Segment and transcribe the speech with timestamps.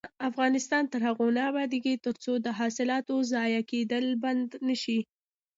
[0.29, 4.99] افغانستان تر هغو نه ابادیږي، ترڅو د حاصلاتو ضایع کیدل بند نشي.